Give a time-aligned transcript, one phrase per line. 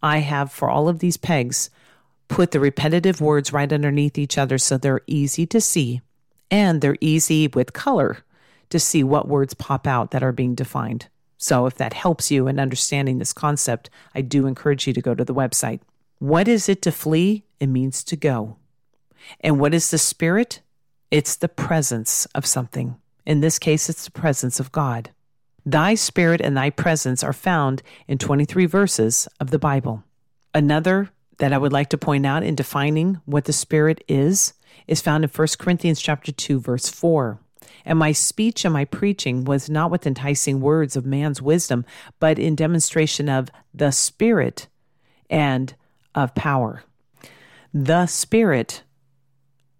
[0.02, 1.70] I have for all of these pegs
[2.28, 6.00] put the repetitive words right underneath each other so they're easy to see
[6.50, 8.19] and they're easy with color
[8.70, 11.08] to see what words pop out that are being defined.
[11.38, 15.14] So, if that helps you in understanding this concept, I do encourage you to go
[15.14, 15.80] to the website.
[16.19, 17.44] What is it to flee?
[17.60, 18.56] It means to go.
[19.41, 20.60] And what is the spirit?
[21.10, 22.97] It's the presence of something.
[23.27, 25.10] In this case, it's the presence of God.
[25.69, 30.05] Thy spirit and thy presence are found in 23 verses of the Bible.
[30.55, 34.55] Another that I would like to point out in defining what the spirit is
[34.87, 37.41] is found in 1 Corinthians chapter 2 verse 4.
[37.84, 41.84] And my speech and my preaching was not with enticing words of man's wisdom,
[42.20, 44.69] but in demonstration of the Spirit
[45.28, 45.75] and
[46.15, 46.84] of power.
[47.75, 48.82] The Spirit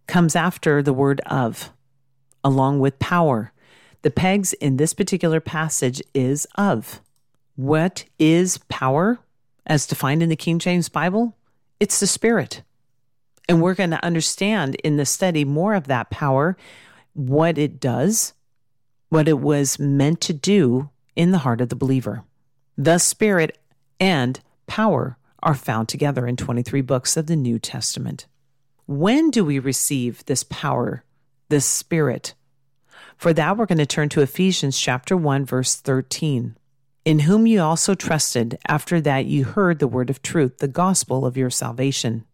[0.07, 1.73] comes after the word of,
[2.45, 3.53] along with power.
[4.06, 7.00] The pegs in this particular passage is of.
[7.56, 9.19] What is power
[9.67, 11.37] as defined in the King James Bible?
[11.81, 12.62] It's the Spirit.
[13.49, 16.56] And we're going to understand in the study more of that power,
[17.15, 18.33] what it does,
[19.09, 22.22] what it was meant to do in the heart of the believer.
[22.78, 23.59] The Spirit
[23.99, 28.28] and power are found together in 23 books of the New Testament.
[28.87, 31.03] When do we receive this power,
[31.49, 32.34] this Spirit?
[33.16, 36.56] For that, we're going to turn to Ephesians chapter 1, verse 13.
[37.04, 41.25] In whom you also trusted, after that you heard the word of truth, the gospel
[41.25, 42.25] of your salvation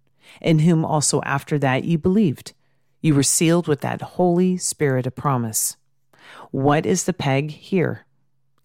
[0.41, 2.53] in whom also after that you believed.
[3.01, 5.77] You were sealed with that Holy Spirit of promise.
[6.51, 8.07] What is the peg here?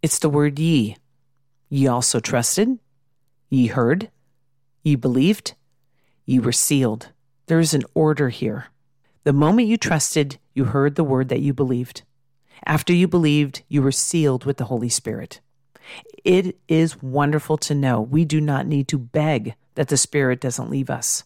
[0.01, 0.97] It's the word ye.
[1.69, 2.79] Ye also trusted,
[3.49, 4.09] ye heard,
[4.83, 5.55] ye believed,
[6.25, 7.09] ye were sealed.
[7.47, 8.67] There is an order here.
[9.23, 12.03] The moment you trusted, you heard the word that you believed.
[12.65, 15.39] After you believed, you were sealed with the Holy Spirit.
[16.23, 20.69] It is wonderful to know we do not need to beg that the Spirit doesn't
[20.69, 21.23] leave us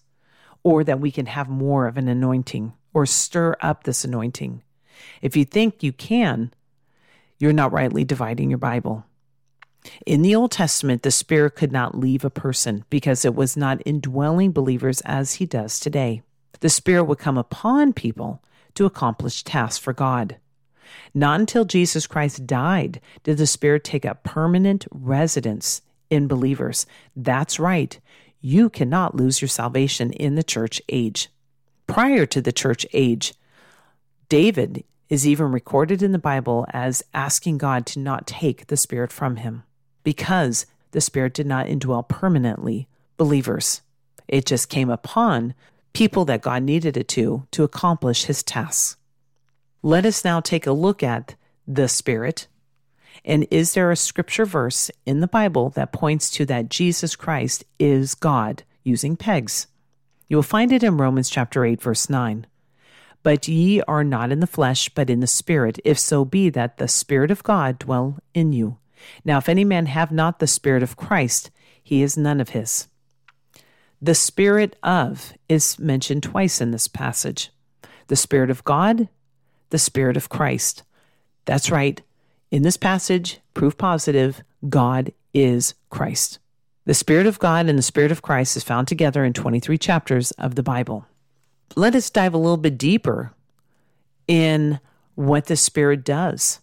[0.64, 4.62] or that we can have more of an anointing or stir up this anointing.
[5.22, 6.54] If you think you can,
[7.40, 9.06] you're not rightly dividing your Bible.
[10.06, 13.82] In the Old Testament, the Spirit could not leave a person because it was not
[13.84, 16.22] indwelling believers as He does today.
[16.60, 18.44] The Spirit would come upon people
[18.76, 20.38] to accomplish tasks for God.
[21.14, 26.86] Not until Jesus Christ died did the Spirit take up permanent residence in believers.
[27.16, 28.00] That's right.
[28.42, 31.30] You cannot lose your salvation in the church age.
[31.88, 33.34] Prior to the church age,
[34.30, 39.12] David is even recorded in the Bible as asking God to not take the Spirit
[39.12, 39.64] from him
[40.04, 42.88] because the Spirit did not indwell permanently
[43.18, 43.82] believers.
[44.28, 45.54] It just came upon
[45.94, 48.96] people that God needed it to to accomplish his tasks.
[49.84, 51.36] Let us now take a look at
[51.68, 52.48] the Spirit
[53.24, 57.64] and is there a scripture verse in the Bible that points to that Jesus Christ
[57.78, 59.68] is God using pegs?
[60.28, 62.48] You will find it in Romans chapter 8 verse 9.
[63.24, 66.78] But ye are not in the flesh, but in the Spirit, if so be that
[66.78, 68.78] the Spirit of God dwell in you.
[69.24, 71.52] Now, if any man have not the Spirit of Christ,
[71.84, 72.88] he is none of his.
[74.02, 77.52] The Spirit of is mentioned twice in this passage
[78.08, 79.08] the Spirit of God,
[79.72, 80.84] the Spirit of Christ.
[81.46, 82.02] That's right,
[82.52, 86.40] in this passage, proof positive, God is Christ.
[86.86, 90.32] The Spirit of God and the Spirit of Christ is found together in 23 chapters
[90.32, 91.06] of the Bible.
[91.76, 93.34] let us dive a little bit deeper
[94.28, 94.80] in
[95.16, 96.60] what the Spirit does.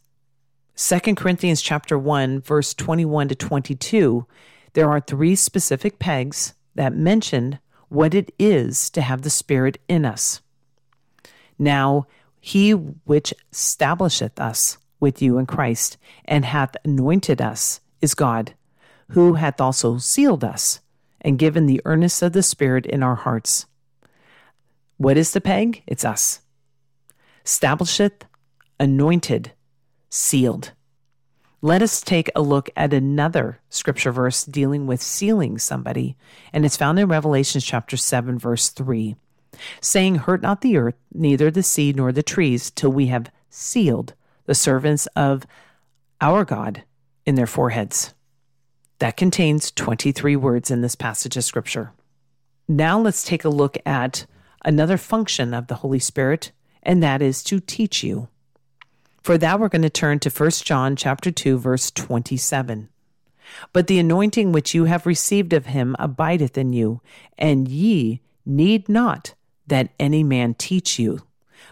[0.76, 4.26] 2 Corinthians chapter 1 verse 21 to 22
[4.74, 7.58] there are three specific pegs that mention
[7.88, 10.40] what it is to have the Spirit in us.
[11.58, 12.06] Now,
[12.48, 18.54] he which establisheth us with you in Christ, and hath anointed us, is God,
[19.10, 20.80] who hath also sealed us,
[21.20, 23.66] and given the earnest of the Spirit in our hearts.
[24.96, 25.82] What is the peg?
[25.86, 26.40] It's us.
[27.44, 28.24] Establisheth,
[28.80, 29.52] anointed,
[30.08, 30.72] sealed.
[31.60, 36.16] Let us take a look at another scripture verse dealing with sealing somebody,
[36.54, 39.16] and it's found in Revelation chapter 7, verse 3,
[39.80, 44.14] saying, Hurt not the earth, neither the sea nor the trees, till we have sealed
[44.46, 45.46] the servants of
[46.20, 46.82] our God
[47.26, 48.14] in their foreheads.
[48.98, 51.92] That contains 23 words in this passage of scripture.
[52.66, 54.26] Now let's take a look at
[54.64, 56.52] another function of the Holy Spirit,
[56.82, 58.28] and that is to teach you.
[59.22, 62.88] For that we're going to turn to 1 John chapter 2 verse 27.
[63.72, 67.00] But the anointing which you have received of him abideth in you,
[67.36, 69.34] and ye need not
[69.68, 71.22] that any man teach you.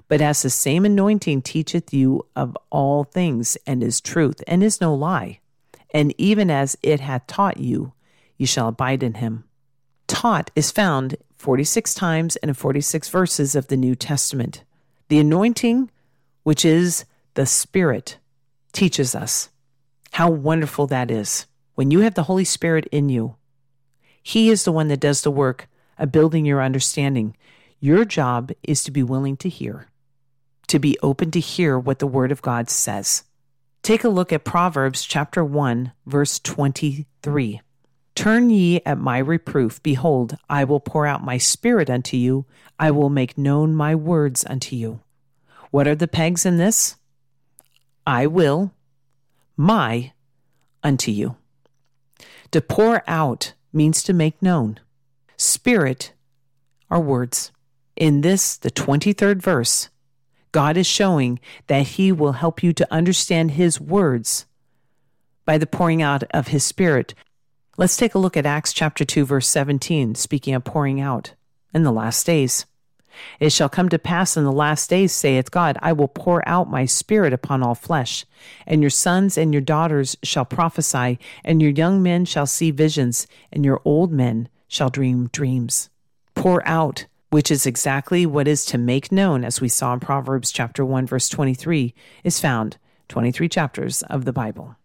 [0.09, 4.81] But as the same anointing teacheth you of all things, and is truth, and is
[4.81, 5.41] no lie,
[5.93, 7.93] and even as it hath taught you,
[8.37, 9.45] ye shall abide in him.
[10.07, 14.63] Taught is found 46 times and in 46 verses of the New Testament.
[15.09, 15.91] The anointing,
[16.43, 17.05] which is
[17.35, 18.19] the Spirit
[18.73, 19.51] teaches us.
[20.13, 21.47] How wonderful that is.
[21.75, 23.37] When you have the Holy Spirit in you,
[24.23, 27.37] He is the one that does the work of building your understanding.
[27.81, 29.89] Your job is to be willing to hear,
[30.69, 33.25] to be open to hear what the Word of God says.
[33.83, 37.61] Take a look at Proverbs chapter 1, verse 23.
[38.15, 39.83] Turn ye at my reproof.
[39.83, 42.47] Behold, I will pour out my spirit unto you.
[42.79, 45.01] I will make known my words unto you.
[45.71, 46.97] What are the pegs in this?
[48.07, 48.73] I will,
[49.57, 50.13] my,
[50.83, 51.37] unto you.
[52.53, 54.81] To pour out means to make known.
[55.37, 56.15] Spirit
[56.91, 57.53] are words.
[57.97, 59.89] In this, the 23rd verse,
[60.53, 64.45] God is showing that He will help you to understand His words
[65.47, 67.15] by the pouring out of His Spirit.
[67.79, 71.33] Let's take a look at Acts chapter 2, verse 17, speaking of pouring out
[71.73, 72.67] in the last days.
[73.41, 76.71] It shall come to pass in the last days, saith God, I will pour out
[76.71, 78.27] my spirit upon all flesh,
[78.67, 83.27] and your sons and your daughters shall prophesy, and your young men shall see visions,
[83.51, 85.89] and your old men shall dream dreams.
[86.35, 90.53] Pour out, which is exactly what is to make known, as we saw in Proverbs
[90.53, 91.95] chapter 1, verse 23,
[92.25, 92.79] is found
[93.09, 94.77] 23 chapters of the Bible.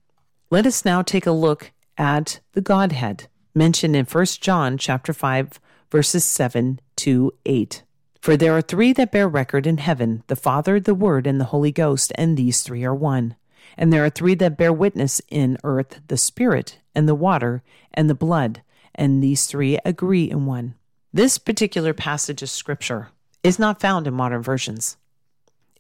[0.50, 5.60] Let us now take a look at the Godhead mentioned in 1 John chapter 5
[5.90, 7.84] verses 7 to 8.
[8.22, 11.46] For there are three that bear record in heaven the Father, the Word, and the
[11.46, 13.36] Holy Ghost, and these three are one.
[13.78, 18.10] And there are three that bear witness in earth the Spirit, and the water, and
[18.10, 18.62] the blood,
[18.94, 20.76] and these three agree in one.
[21.14, 23.10] This particular passage of Scripture
[23.44, 24.96] is not found in modern versions.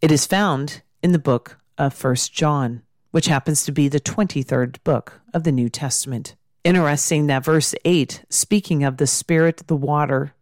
[0.02, 2.82] It is found in the book of First John,
[3.12, 6.36] which happens to be the 23rd book of the New Testament.
[6.66, 10.34] Interesting that verse 8, speaking of the Spirit, the water,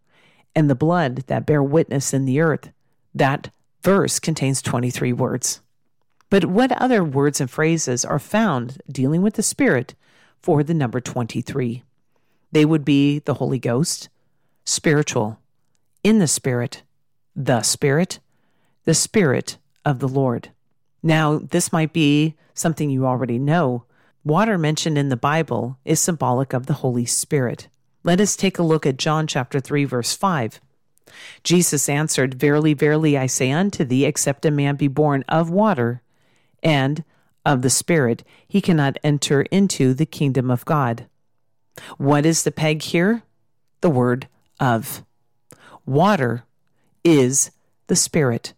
[0.55, 2.71] and the blood that bear witness in the earth.
[3.13, 3.51] That
[3.83, 5.61] verse contains 23 words.
[6.31, 9.93] But what other words and phrases are found dealing with the Spirit
[10.41, 11.83] for the number 23?
[12.51, 14.09] They would be the Holy Ghost,
[14.69, 15.39] spiritual,
[16.03, 16.83] in the Spirit,
[17.35, 18.19] the Spirit,
[18.85, 20.49] the Spirit of the Lord.
[21.01, 23.85] Now, this might be something you already know.
[24.23, 27.67] Water mentioned in the Bible is symbolic of the Holy Spirit.
[28.03, 30.61] Let us take a look at John chapter 3 verse 5.
[31.43, 36.03] Jesus answered, Verily, verily, I say unto thee, except a man be born of water
[36.61, 37.03] and
[37.43, 41.07] of the Spirit, he cannot enter into the kingdom of God.
[41.97, 43.23] What is the peg here?
[43.81, 44.27] The word
[44.59, 45.03] of.
[45.85, 46.43] Water
[47.03, 47.51] is
[47.87, 48.53] the Spirit.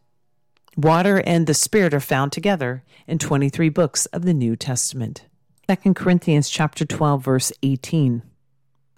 [0.75, 5.25] Water and the Spirit are found together in 23 books of the New Testament.
[5.67, 8.24] 2 Corinthians chapter 12 verse 18.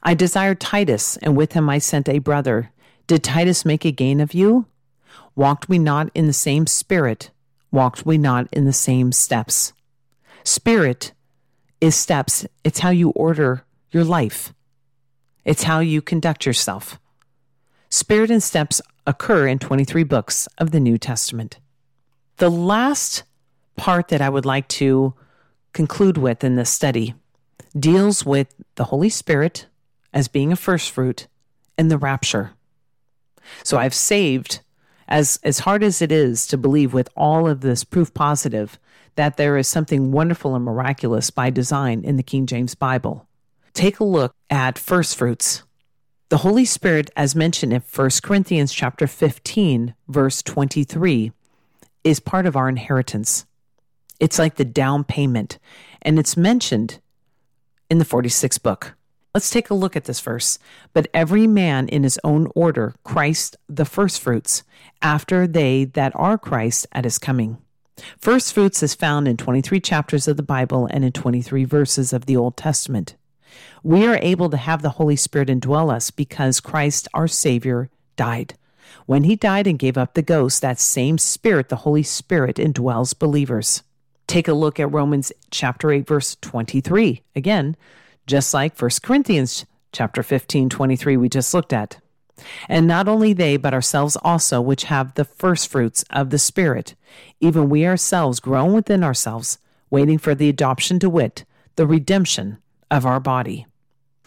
[0.01, 2.71] I desired Titus, and with him I sent a brother.
[3.07, 4.65] Did Titus make a gain of you?
[5.35, 7.31] Walked we not in the same spirit?
[7.71, 9.73] Walked we not in the same steps?
[10.43, 11.13] Spirit
[11.79, 14.53] is steps, it's how you order your life,
[15.45, 16.99] it's how you conduct yourself.
[17.89, 21.59] Spirit and steps occur in 23 books of the New Testament.
[22.37, 23.23] The last
[23.75, 25.13] part that I would like to
[25.73, 27.13] conclude with in this study
[27.77, 29.67] deals with the Holy Spirit
[30.13, 31.27] as being a first fruit
[31.77, 32.51] in the rapture.
[33.63, 34.61] So I've saved
[35.07, 38.79] As, as hard as it is to believe with all of this proof positive
[39.15, 43.27] that there is something wonderful and miraculous by design in the King James Bible,
[43.73, 45.63] take a look at first fruits.
[46.29, 51.31] The Holy Spirit, as mentioned in 1 Corinthians chapter 15, verse 23,
[52.03, 53.45] is part of our inheritance.
[54.19, 55.59] It's like the down payment,
[56.01, 56.99] and it's mentioned
[57.89, 58.95] in the 46th book.
[59.33, 60.59] Let's take a look at this verse.
[60.93, 64.63] But every man in his own order, Christ the firstfruits,
[65.01, 67.57] after they that are Christ at his coming.
[68.17, 72.25] First fruits is found in 23 chapters of the Bible and in 23 verses of
[72.25, 73.15] the Old Testament.
[73.83, 78.55] We are able to have the Holy Spirit indwell us because Christ, our Savior, died.
[79.05, 83.17] When he died and gave up the ghost, that same Spirit, the Holy Spirit, indwells
[83.17, 83.83] believers.
[84.27, 87.21] Take a look at Romans chapter 8 verse 23.
[87.35, 87.75] Again,
[88.25, 91.99] just like 1 Corinthians chapter 15 23 we just looked at.
[92.67, 96.95] And not only they, but ourselves also, which have the first fruits of the Spirit,
[97.39, 101.45] even we ourselves groan within ourselves, waiting for the adoption to wit,
[101.75, 102.57] the redemption
[102.93, 103.65] of our body.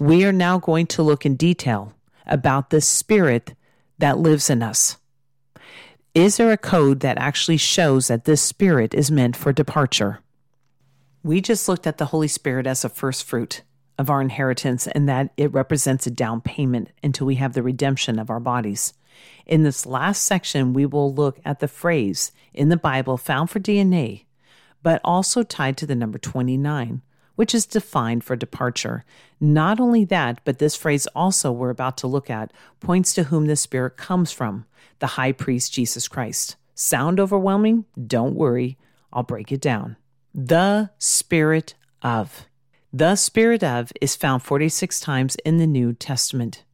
[0.00, 1.94] We are now going to look in detail
[2.26, 3.54] about the Spirit
[3.98, 4.96] that lives in us.
[6.14, 10.18] Is there a code that actually shows that this spirit is meant for departure?
[11.22, 13.62] We just looked at the Holy Spirit as a first fruit
[13.98, 18.18] of our inheritance and that it represents a down payment until we have the redemption
[18.18, 18.94] of our bodies.
[19.46, 23.60] In this last section, we will look at the phrase in the Bible found for
[23.60, 24.24] DNA,
[24.82, 27.02] but also tied to the number 29,
[27.36, 29.04] which is defined for departure.
[29.40, 33.46] Not only that, but this phrase also we're about to look at points to whom
[33.46, 34.66] the Spirit comes from
[34.98, 36.56] the high priest Jesus Christ.
[36.74, 37.84] Sound overwhelming?
[38.06, 38.76] Don't worry,
[39.12, 39.96] I'll break it down.
[40.34, 42.46] The Spirit of.
[42.92, 46.64] The Spirit of is found 46 times in the New Testament.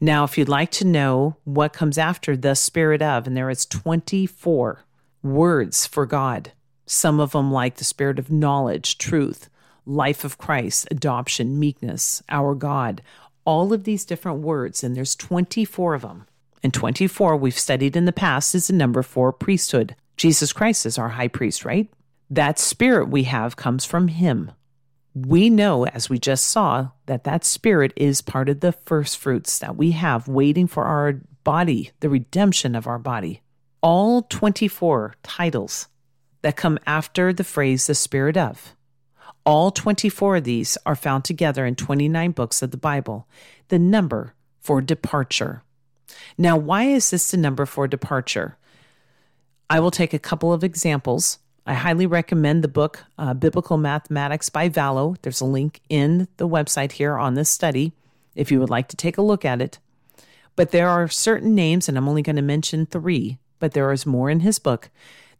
[0.00, 3.66] Now, if you'd like to know what comes after the Spirit of, and there is
[3.66, 4.84] 24
[5.22, 6.52] words for God,
[6.86, 9.48] some of them like the Spirit of knowledge, truth,
[9.90, 13.02] life of Christ, adoption, meekness, our God,
[13.44, 16.26] all of these different words, and there's 24 of them.
[16.62, 19.96] And 24, we've studied in the past, is the number for priesthood.
[20.16, 21.90] Jesus Christ is our high priest, right?
[22.28, 24.52] That spirit we have comes from him.
[25.14, 29.58] We know, as we just saw, that that spirit is part of the first fruits
[29.58, 33.42] that we have waiting for our body, the redemption of our body.
[33.82, 35.88] All 24 titles
[36.42, 38.76] that come after the phrase the spirit of
[39.50, 43.26] all 24 of these are found together in 29 books of the Bible,
[43.66, 45.64] the number for departure.
[46.38, 48.56] Now, why is this the number for departure?
[49.68, 51.40] I will take a couple of examples.
[51.66, 55.16] I highly recommend the book uh, Biblical Mathematics by Vallowe.
[55.22, 57.92] There's a link in the website here on this study
[58.36, 59.80] if you would like to take a look at it.
[60.54, 64.06] But there are certain names, and I'm only going to mention three, but there is
[64.06, 64.90] more in his book,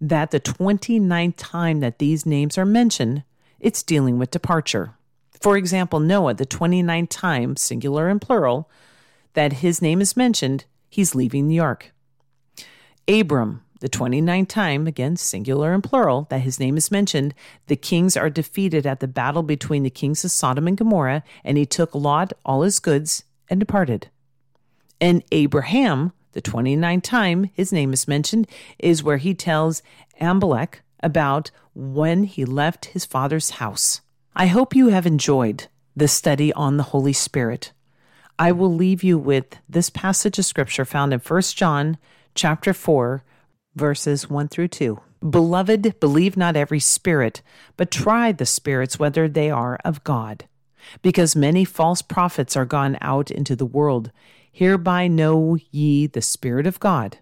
[0.00, 3.22] that the 29th time that these names are mentioned,
[3.60, 4.94] it's dealing with departure.
[5.40, 8.70] For example, Noah, the 29th time, singular and plural,
[9.34, 11.92] that his name is mentioned, he's leaving the ark.
[13.08, 17.34] Abram, the 29th time, again, singular and plural, that his name is mentioned,
[17.66, 21.56] the kings are defeated at the battle between the kings of Sodom and Gomorrah, and
[21.56, 24.08] he took Lot, all his goods, and departed.
[25.00, 28.46] And Abraham, the 29th time his name is mentioned,
[28.78, 29.82] is where he tells
[30.20, 31.50] Amalek, about
[31.80, 34.02] when he left his father's house.
[34.36, 37.72] I hope you have enjoyed this study on the Holy Spirit.
[38.38, 41.96] I will leave you with this passage of scripture found in 1 John
[42.34, 43.24] chapter 4
[43.74, 45.00] verses 1 through 2.
[45.28, 47.40] Beloved, believe not every spirit,
[47.76, 50.46] but try the spirits whether they are of God,
[51.02, 54.10] because many false prophets are gone out into the world.
[54.52, 57.18] Hereby know ye the Spirit of God.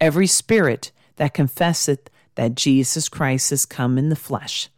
[0.00, 4.70] Every spirit that confesseth that Jesus Christ has come in the flesh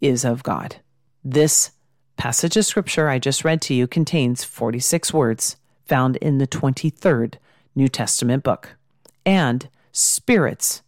[0.00, 0.76] is of God.
[1.24, 1.72] This
[2.16, 7.38] passage of scripture I just read to you contains 46 words found in the 23rd
[7.74, 8.76] New Testament book.
[9.26, 10.82] And spirits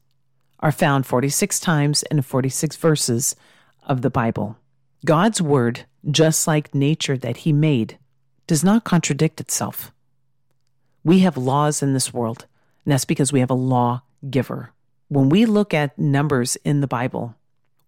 [0.61, 3.35] are found 46 times in 46 verses
[3.83, 4.57] of the Bible.
[5.05, 7.99] God's word, just like nature that he made,
[8.47, 9.91] does not contradict itself.
[11.03, 12.47] We have laws in this world,
[12.85, 14.71] and that's because we have a law giver
[15.15, 17.37] when we look at numbers in the Bible,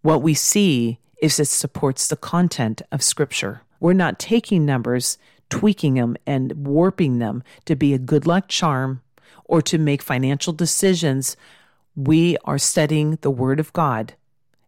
[0.03, 3.63] what we see is it supports the content of Scripture.
[3.81, 5.19] We're not taking numbers,
[5.51, 9.03] tweaking them, and warping them to be a good luck charm
[9.45, 11.37] or to make financial decisions.
[11.97, 14.15] We are studying the Word of God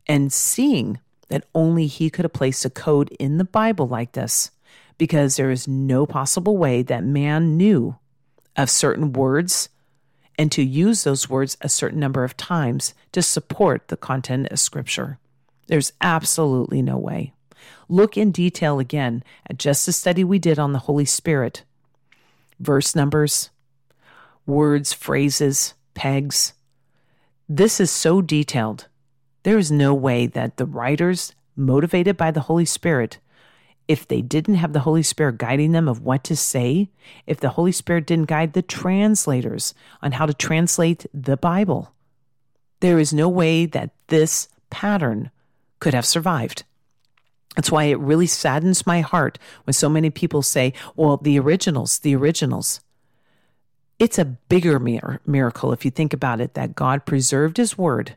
[0.08, 0.98] and seeing
[1.28, 4.50] that only He could have placed a code in the Bible like this
[4.96, 7.96] because there is no possible way that man knew
[8.56, 9.68] of certain words
[10.38, 14.60] and to use those words a certain number of times to support the content of
[14.60, 15.18] Scripture.
[15.66, 17.32] There's absolutely no way.
[17.88, 21.64] Look in detail again at just the study we did on the Holy Spirit.
[22.60, 23.50] Verse numbers,
[24.46, 26.54] words, phrases, pegs.
[27.48, 28.86] This is so detailed.
[29.42, 33.18] There is no way that the writers, motivated by the Holy Spirit,
[33.88, 36.90] if they didn't have the Holy Spirit guiding them of what to say,
[37.26, 41.92] if the Holy Spirit didn't guide the translators on how to translate the Bible,
[42.80, 45.30] there is no way that this pattern
[45.80, 46.64] could have survived.
[47.56, 51.98] That's why it really saddens my heart when so many people say, well, the originals,
[52.00, 52.80] the originals.
[53.98, 58.16] It's a bigger mir- miracle if you think about it that God preserved his word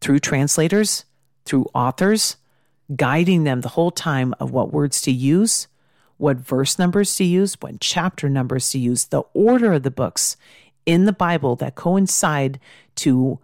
[0.00, 1.04] through translators,
[1.44, 2.36] through authors,
[2.94, 5.68] guiding them the whole time of what words to use,
[6.16, 10.36] what verse numbers to use, what chapter numbers to use, the order of the books
[10.86, 12.60] in the Bible that coincide
[12.96, 13.38] to,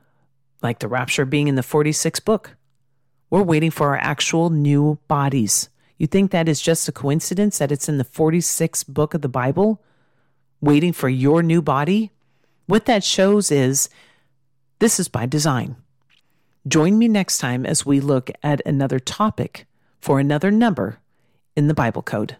[0.62, 2.56] like the rapture being in the 46th book.
[3.30, 5.68] We're waiting for our actual new bodies.
[5.96, 9.28] You think that is just a coincidence that it's in the 46th book of the
[9.28, 9.82] Bible,
[10.60, 12.10] waiting for your new body?
[12.66, 13.88] What that shows is
[14.78, 15.76] this is by design.
[16.68, 19.66] Join me next time as we look at another topic
[19.98, 20.98] for another number
[21.56, 22.36] in the Bible Code.